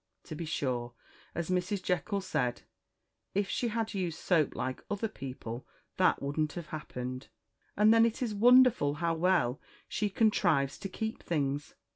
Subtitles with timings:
[0.23, 0.95] To be sure,
[1.35, 1.83] as Mrs.
[1.83, 2.63] Jekyll said,
[3.35, 7.27] if she had used soap like other people that wouldn't have happened;
[7.77, 11.75] and then it is wonderful how well she contrives to keep things.